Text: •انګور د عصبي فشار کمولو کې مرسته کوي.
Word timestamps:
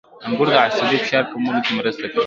•انګور 0.27 0.47
د 0.53 0.57
عصبي 0.65 0.97
فشار 1.03 1.23
کمولو 1.31 1.59
کې 1.65 1.71
مرسته 1.79 2.05
کوي. 2.11 2.19